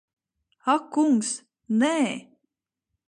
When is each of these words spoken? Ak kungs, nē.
Ak 0.73 0.83
kungs, 0.93 1.29
nē. 1.79 1.95